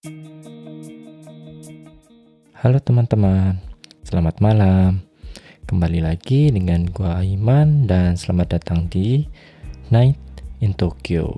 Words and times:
Halo 0.00 0.16
teman-teman, 2.80 3.60
selamat 4.00 4.40
malam. 4.40 5.04
Kembali 5.68 6.00
lagi 6.00 6.48
dengan 6.48 6.88
gua 6.88 7.20
Aiman 7.20 7.84
dan 7.84 8.16
selamat 8.16 8.56
datang 8.56 8.88
di 8.88 9.28
Night 9.92 10.16
in 10.64 10.72
Tokyo. 10.72 11.36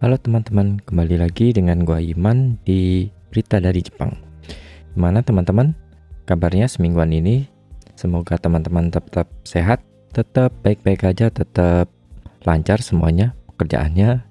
Halo 0.00 0.16
teman-teman, 0.16 0.80
kembali 0.88 1.20
lagi 1.20 1.52
dengan 1.52 1.84
gua 1.84 2.00
Iman 2.00 2.56
di 2.64 3.12
Berita 3.28 3.60
dari 3.60 3.84
Jepang. 3.84 4.27
Gimana 4.98 5.22
teman-teman? 5.22 5.78
Kabarnya 6.26 6.66
semingguan 6.66 7.14
ini 7.14 7.46
Semoga 7.98 8.38
teman-teman 8.38 8.94
tetap 8.94 9.26
sehat, 9.42 9.82
tetap 10.14 10.54
baik-baik 10.62 11.02
aja, 11.02 11.34
tetap 11.34 11.90
lancar 12.46 12.78
semuanya, 12.78 13.34
pekerjaannya, 13.50 14.22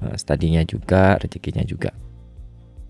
eh, 0.00 0.16
studinya 0.16 0.64
juga, 0.64 1.20
rezekinya 1.20 1.60
juga. 1.68 1.92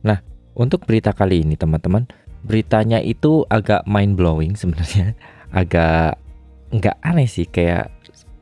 Nah, 0.07 0.23
untuk 0.55 0.87
berita 0.87 1.11
kali 1.11 1.43
ini 1.43 1.59
teman-teman, 1.59 2.07
beritanya 2.47 3.03
itu 3.03 3.43
agak 3.51 3.83
mind 3.91 4.15
blowing 4.15 4.55
sebenarnya, 4.55 5.19
agak 5.51 6.15
nggak 6.71 6.97
aneh 7.03 7.27
sih, 7.27 7.51
kayak 7.51 7.91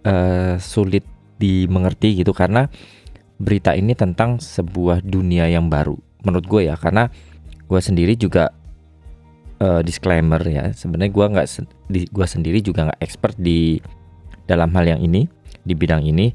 uh, 0.05 0.61
sulit 0.61 1.09
dimengerti 1.41 2.21
gitu 2.21 2.37
karena 2.37 2.69
berita 3.41 3.73
ini 3.73 3.97
tentang 3.97 4.45
sebuah 4.45 5.01
dunia 5.01 5.49
yang 5.49 5.73
baru 5.73 5.97
menurut 6.23 6.47
gue 6.47 6.71
ya 6.71 6.79
karena 6.79 7.11
gue 7.67 7.81
sendiri 7.83 8.15
juga 8.15 8.55
uh, 9.63 9.81
disclaimer 9.81 10.43
ya. 10.43 10.75
Sebenarnya 10.75 11.13
gue 11.15 11.27
nggak 11.39 11.47
gue 12.11 12.27
sendiri 12.27 12.59
juga 12.59 12.91
nggak 12.91 13.01
expert 13.01 13.39
di 13.39 13.79
dalam 14.51 14.75
hal 14.75 14.99
yang 14.99 15.01
ini 15.01 15.31
di 15.63 15.75
bidang 15.79 16.03
ini. 16.03 16.35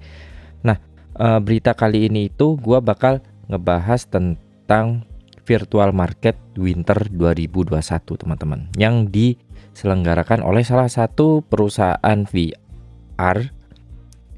Nah 0.63 0.79
uh, 1.19 1.39
berita 1.43 1.75
kali 1.75 2.07
ini 2.07 2.31
itu 2.31 2.55
gue 2.55 2.79
bakal 2.79 3.19
ngebahas 3.51 4.07
tentang 4.07 5.03
virtual 5.47 5.95
market 5.95 6.35
winter 6.59 7.07
2021 7.07 7.71
teman-teman 8.03 8.67
yang 8.75 9.07
diselenggarakan 9.07 10.43
oleh 10.43 10.63
salah 10.67 10.91
satu 10.91 11.39
perusahaan 11.47 12.19
VR 12.27 13.37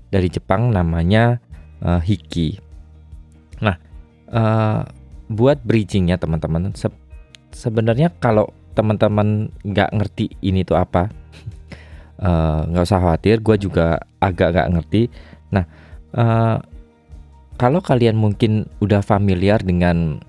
dari 0.09 0.27
Jepang 0.29 0.69
namanya 0.69 1.41
uh, 1.81 1.97
Hiki. 1.97 2.61
Nah 3.65 3.77
uh, 4.29 4.85
buat 5.29 5.61
bridgingnya 5.65 6.21
teman-teman 6.21 6.73
se 6.77 6.89
sebenarnya 7.49 8.13
kalau 8.21 8.53
teman-teman 8.79 9.51
nggak 9.67 9.91
ngerti 9.91 10.31
ini 10.39 10.63
tuh 10.63 10.79
apa 10.79 11.11
eh, 12.23 12.59
nggak 12.71 12.83
uh, 12.83 12.87
usah 12.87 12.99
khawatir 13.03 13.43
gue 13.43 13.55
juga 13.59 13.99
agak 14.23 14.55
nggak 14.55 14.69
ngerti 14.79 15.01
nah 15.51 15.67
uh, 16.15 16.63
kalau 17.59 17.83
kalian 17.83 18.15
mungkin 18.15 18.71
udah 18.79 19.03
familiar 19.03 19.59
dengan 19.59 20.23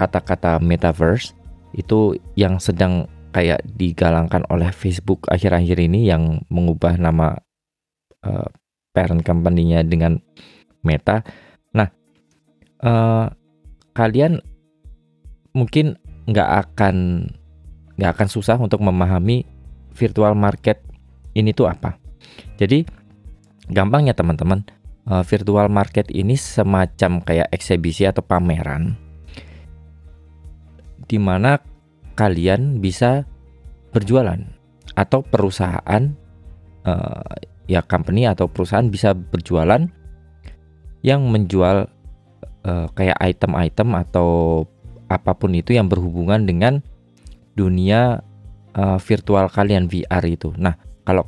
kata-kata 0.00 0.56
metaverse 0.56 1.36
itu 1.76 2.16
yang 2.32 2.56
sedang 2.56 3.04
kayak 3.32 3.60
digalangkan 3.76 4.44
oleh 4.48 4.72
Facebook 4.72 5.28
akhir-akhir 5.28 5.76
ini 5.76 6.08
yang 6.08 6.40
mengubah 6.48 6.96
nama 6.96 7.36
uh, 8.24 8.48
parent 8.92 9.24
company-nya 9.24 9.84
dengan 9.84 10.20
Meta. 10.84 11.24
Nah, 11.72 11.88
uh, 12.84 13.26
kalian 13.96 14.42
mungkin 15.56 15.96
nggak 16.28 16.50
akan 16.68 16.96
nggak 17.96 18.10
akan 18.18 18.28
susah 18.28 18.56
untuk 18.56 18.80
memahami 18.80 19.44
virtual 19.92 20.32
market 20.32 20.80
ini 21.36 21.52
tuh 21.52 21.68
apa. 21.68 21.96
Jadi 22.56 22.84
gampangnya 23.68 24.12
teman-teman, 24.16 24.64
uh, 25.08 25.24
virtual 25.24 25.66
market 25.72 26.08
ini 26.12 26.36
semacam 26.38 27.22
kayak 27.24 27.48
eksebisi 27.50 28.06
atau 28.06 28.22
pameran 28.22 28.94
di 31.10 31.18
mana 31.20 31.60
kalian 32.14 32.80
bisa 32.80 33.26
berjualan 33.92 34.40
atau 34.96 35.20
perusahaan 35.24 36.12
uh, 36.88 37.34
ya 37.68 37.84
company 37.84 38.28
atau 38.28 38.48
perusahaan 38.48 38.88
bisa 38.88 39.12
berjualan 39.12 39.88
yang 41.02 41.20
menjual 41.28 41.88
uh, 42.64 42.86
kayak 42.94 43.18
item-item 43.20 43.88
atau 43.98 44.64
apa 45.10 45.36
pun 45.36 45.52
itu 45.52 45.76
yang 45.76 45.90
berhubungan 45.90 46.48
dengan 46.48 46.80
dunia 47.52 48.20
uh, 48.76 48.98
virtual 49.00 49.48
kalian 49.52 49.88
VR 49.88 50.24
itu. 50.24 50.52
Nah, 50.56 50.76
kalau 51.04 51.24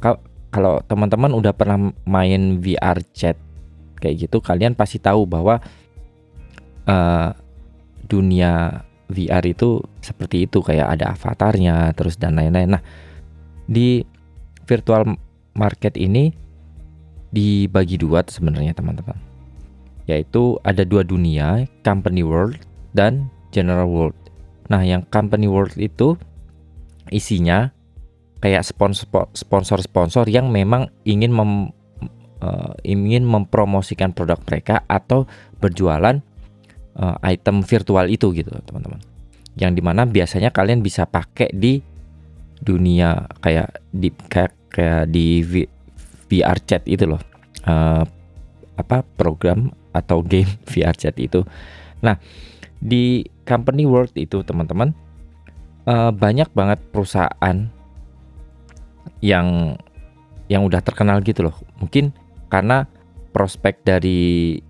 kalau 0.55 0.79
teman-teman 0.87 1.35
udah 1.35 1.53
pernah 1.53 1.91
main 2.07 2.62
VR 2.62 3.01
chat 3.12 3.37
kayak 3.99 4.29
gitu, 4.29 4.39
kalian 4.41 4.79
pasti 4.79 5.03
tahu 5.03 5.27
bahwa 5.27 5.59
uh, 6.89 7.31
dunia 8.07 8.85
VR 9.09 9.45
itu 9.45 9.85
seperti 10.01 10.49
itu 10.49 10.65
kayak 10.65 10.97
ada 11.01 11.12
avatarnya 11.12 11.93
terus 11.93 12.17
dan 12.17 12.37
lain-lain. 12.37 12.79
Nah, 12.79 12.83
di 13.69 14.05
virtual 14.65 15.17
market 15.56 15.97
ini 16.01 16.33
dibagi 17.35 17.99
dua 17.99 18.25
sebenarnya 18.25 18.73
teman-teman. 18.73 19.17
Yaitu 20.05 20.61
ada 20.62 20.85
dua 20.85 21.03
dunia, 21.03 21.65
company 21.83 22.23
world 22.23 22.61
dan 22.93 23.29
general 23.51 23.89
world. 23.89 24.17
Nah, 24.72 24.80
yang 24.84 25.04
company 25.08 25.44
world 25.44 25.76
itu 25.76 26.16
isinya 27.12 27.72
kayak 28.41 28.64
sponsor-sponsor 29.36 30.28
yang 30.28 30.52
memang 30.52 30.92
ingin 31.08 31.32
mem, 31.32 31.72
uh, 32.44 32.72
ingin 32.84 33.25
mempromosikan 33.25 34.12
produk 34.12 34.41
mereka 34.44 34.84
atau 34.88 35.25
berjualan 35.60 36.20
uh, 36.97 37.16
item 37.25 37.64
virtual 37.64 38.08
itu 38.08 38.32
gitu, 38.36 38.52
teman-teman. 38.69 39.00
Yang 39.56 39.72
di 39.80 39.82
mana 39.84 40.02
biasanya 40.04 40.52
kalian 40.52 40.84
bisa 40.84 41.08
pakai 41.08 41.52
di 41.52 41.81
dunia 42.64 43.28
kayak 43.44 43.84
di 43.92 44.08
kayak, 44.12 44.52
kayak 44.72 45.04
di 45.12 45.44
v, 45.44 45.52
VR 46.28 46.58
chat 46.64 46.84
itu 46.88 47.04
loh. 47.04 47.20
Uh, 47.64 48.04
apa 48.75 49.06
program 49.16 49.70
atau 49.94 50.20
game 50.20 50.50
VR 50.70 50.96
chat 50.96 51.16
itu. 51.16 51.46
Nah, 52.04 52.20
di 52.76 53.25
company 53.44 53.84
world 53.84 54.12
itu 54.16 54.43
teman-teman 54.43 54.93
uh, 55.88 56.10
banyak 56.10 56.49
banget 56.53 56.81
perusahaan 56.91 57.69
yang 59.21 59.77
yang 60.49 60.62
udah 60.65 60.84
terkenal 60.84 61.25
gitu 61.25 61.49
loh. 61.49 61.56
Mungkin 61.81 62.12
karena 62.53 62.84
prospek 63.32 63.81
dari 63.84 64.60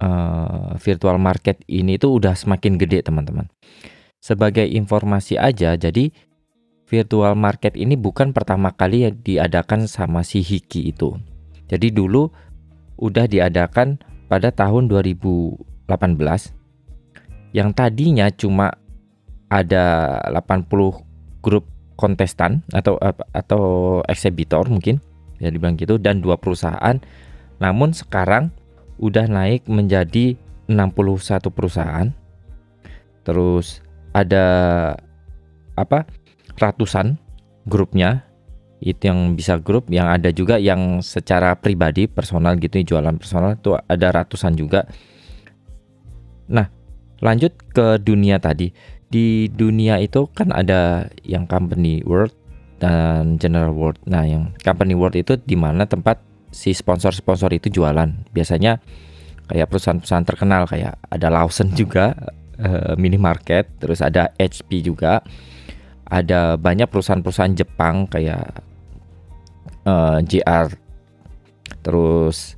uh, 0.00 0.76
virtual 0.76 1.16
market 1.16 1.64
ini 1.68 1.96
tuh 1.96 2.20
udah 2.20 2.36
semakin 2.36 2.76
gede 2.76 3.04
teman-teman. 3.04 3.48
Sebagai 4.20 4.66
informasi 4.66 5.38
aja 5.38 5.76
jadi 5.78 6.12
virtual 6.86 7.34
market 7.34 7.74
ini 7.74 7.98
bukan 7.98 8.30
pertama 8.30 8.70
kali 8.74 9.08
yang 9.08 9.16
diadakan 9.20 9.90
sama 9.90 10.22
si 10.22 10.40
Hiki 10.44 10.94
itu. 10.94 11.18
Jadi 11.66 11.90
dulu 11.90 12.30
udah 12.96 13.26
diadakan 13.26 13.98
pada 14.30 14.54
tahun 14.54 14.88
2018 14.88 15.58
yang 17.56 17.72
tadinya 17.72 18.28
cuma 18.28 18.76
ada 19.48 20.20
80 20.28 20.68
grup 21.40 21.64
kontestan 21.96 22.60
atau 22.76 23.00
atau 23.32 23.64
eksibitor 24.04 24.68
mungkin 24.68 25.00
ya 25.40 25.48
dibilang 25.48 25.80
gitu 25.80 25.96
dan 25.96 26.20
dua 26.20 26.36
perusahaan. 26.36 27.00
Namun 27.56 27.96
sekarang 27.96 28.52
udah 29.00 29.24
naik 29.24 29.64
menjadi 29.64 30.36
61 30.68 31.48
perusahaan. 31.48 32.12
Terus 33.24 33.80
ada 34.12 34.44
apa 35.72 36.04
ratusan 36.60 37.16
grupnya. 37.64 38.28
Itu 38.76 39.08
yang 39.08 39.32
bisa 39.32 39.56
grup 39.56 39.88
yang 39.88 40.12
ada 40.12 40.28
juga 40.28 40.60
yang 40.60 41.00
secara 41.00 41.56
pribadi 41.56 42.04
personal 42.04 42.60
gitu 42.60 42.76
jualan 42.84 43.16
personal 43.16 43.56
itu 43.56 43.72
ada 43.72 44.12
ratusan 44.12 44.52
juga. 44.52 44.84
Nah 46.52 46.75
lanjut 47.20 47.52
ke 47.72 48.00
dunia 48.02 48.40
tadi. 48.40 48.72
Di 49.06 49.46
dunia 49.52 50.02
itu 50.02 50.26
kan 50.34 50.50
ada 50.50 51.06
yang 51.22 51.46
company 51.46 52.02
world 52.02 52.34
dan 52.82 53.40
general 53.40 53.72
world. 53.72 53.96
Nah 54.04 54.26
yang 54.26 54.52
company 54.60 54.92
world 54.92 55.16
itu 55.16 55.38
di 55.40 55.54
mana 55.56 55.86
tempat 55.86 56.20
si 56.52 56.74
sponsor-sponsor 56.74 57.52
itu 57.54 57.70
jualan. 57.72 58.10
Biasanya 58.34 58.82
kayak 59.46 59.70
perusahaan-perusahaan 59.70 60.26
terkenal 60.26 60.66
kayak 60.66 60.98
ada 61.06 61.28
Lawson 61.30 61.70
juga 61.72 62.12
uh, 62.58 62.94
minimarket 62.98 63.78
terus 63.78 64.02
ada 64.02 64.32
HP 64.36 64.84
juga. 64.84 65.22
Ada 66.06 66.54
banyak 66.54 66.86
perusahaan-perusahaan 66.86 67.58
Jepang 67.58 68.06
kayak 68.06 68.62
uh, 69.86 70.18
eh, 70.18 70.18
JR 70.22 70.70
terus 71.82 72.54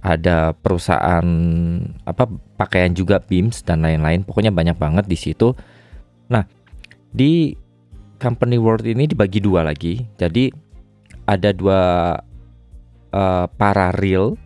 ada 0.00 0.56
perusahaan 0.56 1.26
apa 2.08 2.24
pakaian 2.56 2.96
juga 2.96 3.20
Beams 3.20 3.60
dan 3.64 3.84
lain-lain 3.84 4.24
pokoknya 4.24 4.48
banyak 4.48 4.76
banget 4.80 5.04
di 5.04 5.16
situ 5.20 5.52
nah 6.32 6.48
di 7.10 7.52
company 8.20 8.60
world 8.60 8.84
ini 8.84 9.08
dibagi 9.08 9.40
dua 9.40 9.64
lagi. 9.64 10.04
Jadi 10.20 10.52
ada 11.24 11.50
dua 11.56 11.80
uh, 13.16 13.46
paralel, 13.56 14.36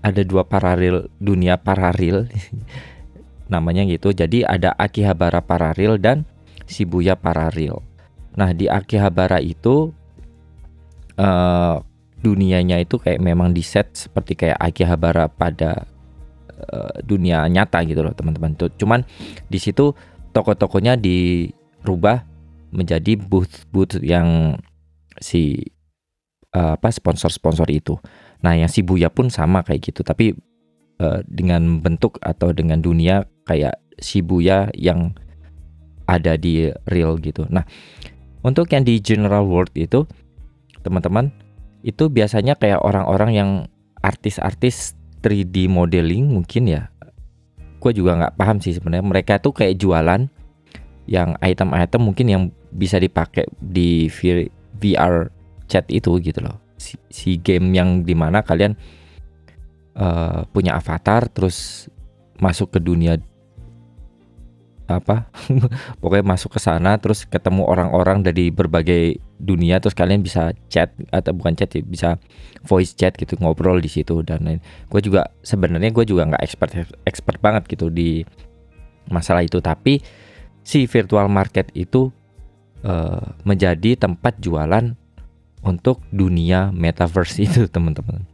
ada 0.00 0.22
dua 0.22 0.46
paralel 0.46 1.10
dunia 1.18 1.58
paralel 1.58 2.30
namanya 3.52 3.82
gitu. 3.90 4.14
Jadi 4.14 4.46
ada 4.46 4.72
Akihabara 4.78 5.42
paralel 5.42 5.98
dan 5.98 6.22
Shibuya 6.70 7.18
paralel. 7.18 7.82
Nah 8.38 8.54
di 8.54 8.70
Akihabara 8.70 9.42
itu 9.42 9.90
uh, 11.18 11.82
dunianya 12.20 12.80
itu 12.80 12.96
kayak 12.96 13.20
memang 13.20 13.52
di 13.52 13.60
set 13.60 13.92
seperti 13.92 14.34
kayak 14.34 14.58
Akihabara 14.58 15.28
pada 15.28 15.84
uh, 16.56 16.96
dunia 17.04 17.44
nyata 17.46 17.84
gitu 17.84 18.00
loh 18.00 18.14
teman-teman. 18.16 18.56
Cuman 18.56 19.04
di 19.46 19.58
situ 19.60 19.92
toko-tokonya 20.32 20.96
dirubah 20.96 22.24
menjadi 22.72 23.16
booth-booth 23.16 24.00
yang 24.04 24.58
si 25.20 25.60
uh, 26.52 26.76
apa 26.76 26.88
sponsor-sponsor 26.92 27.68
itu. 27.72 27.96
Nah, 28.44 28.52
yang 28.52 28.68
Shibuya 28.68 29.08
pun 29.08 29.32
sama 29.32 29.64
kayak 29.64 29.92
gitu, 29.92 30.04
tapi 30.04 30.36
uh, 31.00 31.20
dengan 31.24 31.80
bentuk 31.80 32.20
atau 32.20 32.52
dengan 32.52 32.84
dunia 32.84 33.24
kayak 33.48 33.80
Shibuya 33.96 34.68
yang 34.76 35.16
ada 36.04 36.36
di 36.36 36.68
real 36.92 37.16
gitu. 37.18 37.48
Nah, 37.48 37.64
untuk 38.44 38.68
yang 38.70 38.84
di 38.84 39.00
general 39.00 39.48
world 39.48 39.72
itu 39.74 40.04
teman-teman 40.84 41.32
itu 41.86 42.10
biasanya 42.10 42.58
kayak 42.58 42.82
orang-orang 42.82 43.30
yang 43.30 43.50
artis-artis 44.02 44.98
3D 45.22 45.70
modeling 45.70 46.26
mungkin 46.26 46.66
ya. 46.66 46.90
Gue 47.78 47.94
juga 47.94 48.18
nggak 48.18 48.34
paham 48.34 48.58
sih 48.58 48.74
sebenarnya. 48.74 49.06
Mereka 49.06 49.38
tuh 49.38 49.54
kayak 49.54 49.78
jualan 49.78 50.26
yang 51.06 51.38
item-item 51.38 52.02
mungkin 52.02 52.26
yang 52.26 52.42
bisa 52.74 52.98
dipakai 52.98 53.46
di 53.62 54.10
VR 54.10 55.30
chat 55.70 55.86
itu 55.86 56.18
gitu 56.18 56.42
loh. 56.42 56.58
Si, 56.76 57.38
game 57.38 57.70
yang 57.70 58.02
di 58.02 58.18
mana 58.18 58.42
kalian 58.42 58.74
uh, 59.94 60.42
punya 60.50 60.74
avatar 60.74 61.30
terus 61.30 61.86
masuk 62.42 62.74
ke 62.74 62.78
dunia 62.82 63.16
apa 64.86 65.26
pokoknya 65.98 66.22
masuk 66.36 66.54
ke 66.54 66.60
sana 66.62 66.94
terus 67.00 67.26
ketemu 67.26 67.66
orang-orang 67.66 68.22
dari 68.22 68.54
berbagai 68.54 69.18
dunia 69.36 69.76
terus 69.78 69.92
kalian 69.92 70.24
bisa 70.24 70.56
chat 70.72 70.92
atau 71.12 71.36
bukan 71.36 71.52
chat 71.52 71.68
ya 71.76 71.84
bisa 71.84 72.08
voice 72.64 72.96
chat 72.96 73.12
gitu 73.20 73.36
ngobrol 73.40 73.78
di 73.78 73.88
situ 73.88 74.24
dan 74.24 74.44
lain. 74.48 74.60
Gue 74.88 75.04
juga 75.04 75.28
sebenarnya 75.44 75.92
gue 75.92 76.04
juga 76.08 76.28
nggak 76.28 76.42
expert 76.42 76.72
expert 77.04 77.38
banget 77.44 77.68
gitu 77.68 77.92
di 77.92 78.24
masalah 79.12 79.44
itu. 79.44 79.60
Tapi 79.60 80.00
si 80.64 80.88
virtual 80.88 81.28
market 81.28 81.68
itu 81.76 82.08
uh, 82.82 83.22
menjadi 83.44 83.94
tempat 84.00 84.40
jualan 84.40 84.96
untuk 85.62 86.00
dunia 86.10 86.72
metaverse 86.72 87.44
itu 87.44 87.68
teman-teman. 87.74 88.24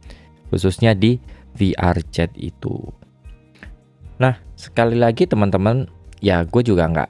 Khususnya 0.49 0.95
di 0.95 1.19
VR 1.53 2.01
chat 2.09 2.31
itu. 2.39 2.79
Nah 4.17 4.39
sekali 4.55 4.95
lagi 4.95 5.27
teman-teman 5.27 5.89
ya 6.23 6.47
gue 6.47 6.63
juga 6.63 6.87
nggak 6.87 7.09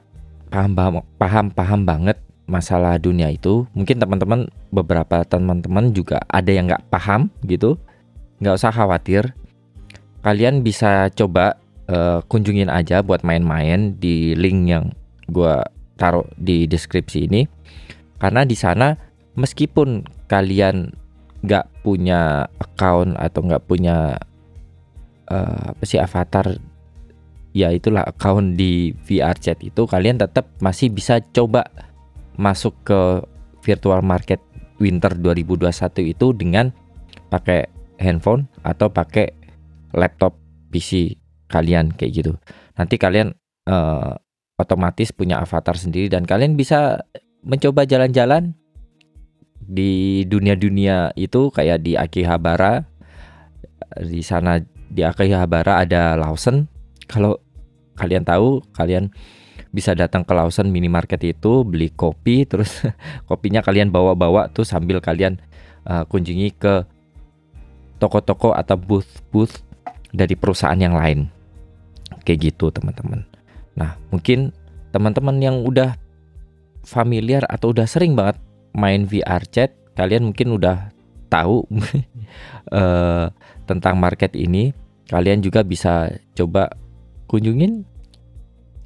paham 0.50 1.02
paham 1.18 1.46
paham 1.54 1.80
banget 1.86 2.18
masalah 2.44 3.00
dunia 3.00 3.32
itu 3.32 3.64
mungkin 3.72 3.96
teman-teman 3.96 4.52
beberapa 4.68 5.24
teman-teman 5.24 5.96
juga 5.96 6.20
ada 6.28 6.50
yang 6.52 6.68
nggak 6.68 6.86
paham 6.92 7.32
gitu. 7.48 7.80
Nggak 8.40 8.56
usah 8.60 8.72
khawatir. 8.72 9.32
Kalian 10.24 10.64
bisa 10.64 11.08
coba 11.12 11.60
uh, 11.88 12.20
kunjungin 12.28 12.72
aja 12.72 13.04
buat 13.04 13.24
main-main 13.24 13.96
di 13.96 14.32
link 14.36 14.68
yang 14.68 14.84
gue 15.28 15.60
taruh 15.96 16.28
di 16.36 16.68
deskripsi 16.68 17.28
ini. 17.28 17.44
Karena 18.20 18.44
di 18.44 18.56
sana 18.56 18.96
meskipun 19.36 20.04
kalian 20.28 20.92
nggak 21.44 21.84
punya 21.84 22.48
account 22.56 23.20
atau 23.20 23.40
nggak 23.44 23.64
punya 23.68 24.16
uh, 25.28 25.76
apa 25.76 25.84
sih 25.84 26.00
avatar 26.00 26.56
ya 27.54 27.70
itulah 27.70 28.02
account 28.08 28.56
di 28.56 28.96
VR 29.04 29.36
chat 29.36 29.60
itu 29.60 29.84
kalian 29.84 30.18
tetap 30.18 30.48
masih 30.58 30.88
bisa 30.90 31.20
coba 31.20 31.68
masuk 32.36 32.74
ke 32.86 33.00
virtual 33.64 34.04
market 34.04 34.42
winter 34.82 35.14
2021 35.14 35.70
itu 36.12 36.26
dengan 36.34 36.74
pakai 37.30 37.66
handphone 38.02 38.50
atau 38.66 38.90
pakai 38.90 39.30
laptop 39.94 40.34
PC 40.74 41.14
kalian 41.48 41.94
kayak 41.94 42.12
gitu. 42.12 42.32
Nanti 42.74 42.98
kalian 42.98 43.32
uh, 43.70 44.18
otomatis 44.58 45.14
punya 45.14 45.38
avatar 45.42 45.78
sendiri 45.78 46.10
dan 46.10 46.26
kalian 46.26 46.58
bisa 46.58 47.06
mencoba 47.46 47.86
jalan-jalan 47.86 48.54
di 49.64 50.24
dunia-dunia 50.26 51.14
itu 51.14 51.48
kayak 51.54 51.86
di 51.86 51.94
Akihabara. 51.94 52.84
Di 53.94 54.20
sana 54.26 54.58
di 54.90 55.06
Akihabara 55.06 55.86
ada 55.86 56.18
Lawson. 56.18 56.66
Kalau 57.06 57.38
kalian 57.94 58.26
tahu 58.26 58.58
kalian 58.74 59.14
bisa 59.74 59.90
datang 59.98 60.22
ke 60.22 60.30
Lawson 60.30 60.70
minimarket 60.70 61.18
itu 61.26 61.66
beli 61.66 61.90
kopi 61.90 62.44
terus 62.50 62.86
kopinya 63.26 63.58
kalian 63.58 63.90
bawa-bawa 63.90 64.46
tuh 64.54 64.62
sambil 64.62 65.02
kalian 65.02 65.42
uh, 65.90 66.06
kunjungi 66.06 66.54
ke 66.54 66.86
toko-toko 67.98 68.54
atau 68.54 68.78
booth-booth 68.78 69.66
dari 70.14 70.38
perusahaan 70.38 70.78
yang 70.78 70.94
lain. 70.94 71.26
Kayak 72.22 72.54
gitu 72.54 72.70
teman-teman. 72.70 73.26
Nah 73.74 73.98
mungkin 74.14 74.54
teman-teman 74.94 75.42
yang 75.42 75.66
udah 75.66 75.98
familiar 76.86 77.42
atau 77.50 77.74
udah 77.74 77.88
sering 77.90 78.14
banget 78.14 78.38
main 78.76 79.08
VR 79.08 79.42
chat 79.48 79.74
kalian 79.98 80.30
mungkin 80.30 80.54
udah 80.54 80.94
tahu 81.32 81.66
uh, 82.70 83.26
tentang 83.68 83.98
market 83.98 84.36
ini 84.36 84.70
kalian 85.08 85.40
juga 85.40 85.64
bisa 85.64 86.12
coba 86.36 86.70
kunjungin 87.26 87.82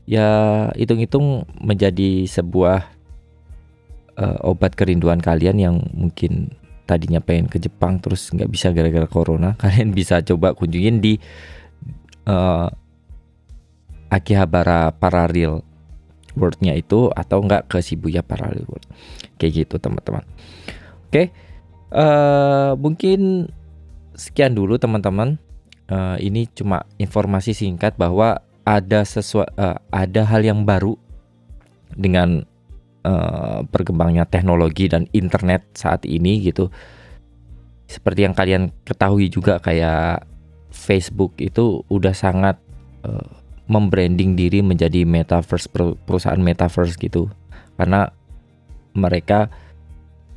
ya 0.08 0.28
hitung-hitung 0.72 1.44
menjadi 1.60 2.24
sebuah 2.24 2.88
uh, 4.16 4.38
obat 4.40 4.72
kerinduan 4.72 5.20
kalian 5.20 5.60
yang 5.60 5.76
mungkin 5.92 6.56
tadinya 6.88 7.20
pengen 7.20 7.52
ke 7.52 7.60
Jepang 7.60 8.00
terus 8.00 8.32
nggak 8.32 8.48
bisa 8.48 8.72
gara-gara 8.72 9.04
corona 9.04 9.52
kalian 9.62 9.92
bisa 9.92 10.24
coba 10.24 10.56
kunjungin 10.56 11.04
di 11.04 11.20
uh, 12.24 12.72
Akihabara 14.08 14.96
Parallel 14.96 15.60
Worldnya 16.32 16.72
itu 16.72 17.12
atau 17.12 17.44
enggak 17.44 17.68
ke 17.68 17.84
Shibuya 17.84 18.24
Parallel 18.24 18.64
World 18.64 18.88
kayak 19.36 19.68
gitu 19.68 19.76
teman-teman 19.76 20.24
oke 20.24 21.12
okay. 21.12 21.26
uh, 21.92 22.00
eh, 22.00 22.72
mungkin 22.80 23.52
sekian 24.16 24.56
dulu 24.56 24.80
teman-teman 24.80 25.36
uh, 25.92 26.16
ini 26.16 26.48
cuma 26.56 26.88
informasi 26.96 27.52
singkat 27.52 28.00
bahwa 28.00 28.40
ada 28.68 29.00
sesuatu 29.00 29.48
uh, 29.56 29.80
ada 29.88 30.28
hal 30.28 30.44
yang 30.44 30.68
baru 30.68 30.92
dengan 31.96 32.44
uh, 33.08 33.64
berkembangnya 33.64 34.28
teknologi 34.28 34.92
dan 34.92 35.08
internet 35.16 35.64
saat 35.72 36.04
ini 36.04 36.44
gitu. 36.44 36.68
Seperti 37.88 38.28
yang 38.28 38.36
kalian 38.36 38.68
ketahui 38.84 39.32
juga 39.32 39.56
kayak 39.56 40.28
Facebook 40.68 41.32
itu 41.40 41.80
udah 41.88 42.12
sangat 42.12 42.60
uh, 43.08 43.24
membranding 43.64 44.36
diri 44.36 44.60
menjadi 44.60 45.08
metaverse 45.08 45.72
perusahaan 46.04 46.40
metaverse 46.40 47.00
gitu. 47.00 47.32
Karena 47.80 48.12
mereka 48.92 49.48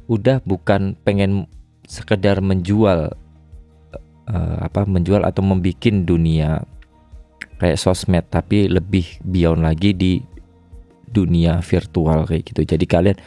udah 0.07 0.39
bukan 0.47 0.95
pengen 1.03 1.51
sekedar 1.83 2.39
menjual 2.39 3.11
uh, 4.31 4.57
apa 4.63 4.88
menjual 4.88 5.27
atau 5.27 5.43
membuat 5.43 5.83
dunia 6.07 6.63
kayak 7.62 7.77
sosmed 7.77 8.25
tapi 8.34 8.65
lebih 8.65 9.22
beyond 9.22 9.62
lagi 9.62 9.94
di 9.94 10.18
dunia 11.06 11.62
virtual 11.62 12.25
kayak 12.25 12.50
gitu. 12.50 12.65
Jadi 12.65 12.86
kalian 12.89 13.18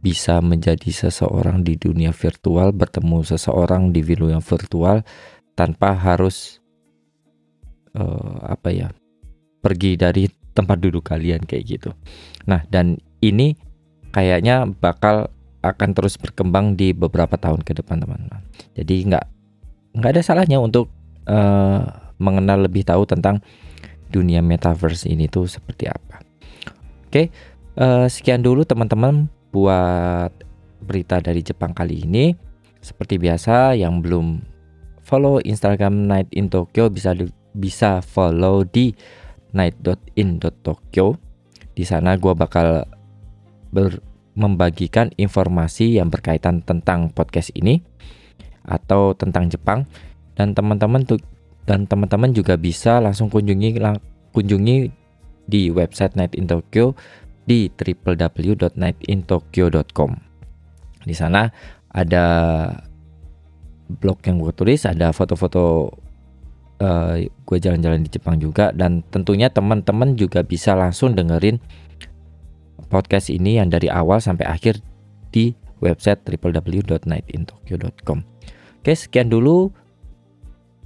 bisa 0.00 0.40
menjadi 0.40 0.88
seseorang 0.88 1.60
di 1.60 1.76
dunia 1.76 2.10
virtual, 2.16 2.72
bertemu 2.72 3.20
seseorang 3.22 3.92
di 3.92 4.00
dunia 4.00 4.40
virtual 4.40 5.04
tanpa 5.52 5.92
harus 5.92 6.64
uh, 7.92 8.48
apa 8.48 8.72
ya? 8.72 8.88
pergi 9.62 9.94
dari 9.94 10.26
tempat 10.58 10.82
duduk 10.82 11.06
kalian 11.06 11.46
kayak 11.46 11.64
gitu. 11.78 11.94
Nah, 12.50 12.66
dan 12.66 12.98
ini 13.22 13.54
kayaknya 14.10 14.66
bakal 14.66 15.30
akan 15.62 15.94
terus 15.94 16.18
berkembang 16.18 16.74
di 16.74 16.90
beberapa 16.90 17.38
tahun 17.38 17.62
ke 17.62 17.78
depan 17.78 18.02
teman-teman. 18.02 18.42
Jadi 18.74 19.06
nggak 19.06 19.24
nggak 20.02 20.10
ada 20.18 20.22
salahnya 20.26 20.58
untuk 20.58 20.90
uh, 21.30 22.01
mengenal 22.22 22.62
lebih 22.70 22.86
tahu 22.86 23.02
tentang 23.04 23.42
dunia 24.14 24.38
metaverse 24.38 25.10
ini 25.10 25.26
tuh 25.26 25.50
seperti 25.50 25.90
apa. 25.90 26.22
Oke, 27.10 27.28
uh, 27.76 28.06
sekian 28.06 28.40
dulu 28.40 28.62
teman-teman 28.62 29.26
buat 29.50 30.32
berita 30.84 31.18
dari 31.18 31.42
Jepang 31.42 31.74
kali 31.74 32.06
ini. 32.06 32.32
Seperti 32.82 33.18
biasa, 33.18 33.78
yang 33.78 34.02
belum 34.02 34.42
follow 35.02 35.42
Instagram 35.42 36.06
Night 36.06 36.30
in 36.34 36.50
Tokyo 36.50 36.90
bisa 36.90 37.14
bisa 37.52 38.00
follow 38.02 38.64
di 38.64 38.94
night.in.tokyo. 39.52 41.20
Di 41.72 41.84
sana 41.84 42.16
gue 42.16 42.32
bakal 42.32 42.84
ber, 43.72 44.00
membagikan 44.32 45.12
informasi 45.20 46.00
yang 46.00 46.08
berkaitan 46.08 46.64
tentang 46.64 47.12
podcast 47.12 47.52
ini 47.52 47.84
atau 48.64 49.12
tentang 49.12 49.52
Jepang 49.52 49.84
dan 50.36 50.56
teman-teman 50.56 51.04
dan 51.66 51.86
teman-teman 51.86 52.34
juga 52.34 52.56
bisa 52.58 52.98
langsung 52.98 53.30
kunjungi 53.30 53.78
lang, 53.78 54.02
kunjungi 54.34 54.90
di 55.46 55.70
website 55.70 56.18
Night 56.18 56.34
in 56.34 56.50
Tokyo 56.50 56.98
di 57.46 57.70
www.nightintokyo.com. 57.70 60.10
Di 61.02 61.14
sana 61.14 61.50
ada 61.90 62.24
blog 63.90 64.22
yang 64.24 64.38
gue 64.40 64.52
tulis, 64.54 64.86
ada 64.86 65.12
foto-foto 65.12 65.90
uh, 66.82 67.14
gue 67.22 67.58
jalan-jalan 67.58 68.02
di 68.06 68.10
Jepang 68.10 68.38
juga 68.38 68.70
dan 68.74 69.02
tentunya 69.10 69.50
teman-teman 69.50 70.16
juga 70.18 70.42
bisa 70.46 70.74
langsung 70.78 71.14
dengerin 71.14 71.58
podcast 72.90 73.30
ini 73.32 73.56
yang 73.60 73.70
dari 73.72 73.88
awal 73.88 74.20
sampai 74.20 74.46
akhir 74.46 74.80
di 75.32 75.54
website 75.82 76.20
www.nightintokyo.com. 76.26 78.18
Oke, 78.82 78.94
sekian 78.98 79.30
dulu 79.30 79.70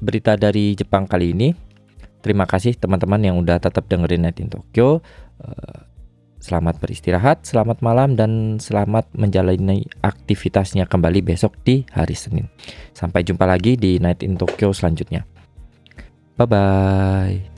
berita 0.01 0.37
dari 0.37 0.77
Jepang 0.77 1.09
kali 1.09 1.33
ini. 1.33 1.49
Terima 2.21 2.43
kasih 2.43 2.75
teman-teman 2.75 3.23
yang 3.23 3.37
udah 3.39 3.63
tetap 3.63 3.87
dengerin 3.87 4.27
Night 4.27 4.43
in 4.43 4.51
Tokyo. 4.51 4.99
Eh, 5.39 5.79
selamat 6.43 6.83
beristirahat, 6.83 7.47
selamat 7.47 7.81
malam, 7.83 8.19
dan 8.19 8.59
selamat 8.59 9.11
menjalani 9.15 9.87
aktivitasnya 10.03 10.91
kembali 10.91 11.23
besok 11.23 11.55
di 11.63 11.87
hari 11.95 12.19
Senin. 12.19 12.51
Sampai 12.93 13.23
jumpa 13.23 13.47
lagi 13.47 13.79
di 13.79 14.03
Night 14.03 14.27
in 14.27 14.35
Tokyo 14.35 14.75
selanjutnya. 14.75 15.23
Bye 16.37 16.47
bye. 16.51 17.56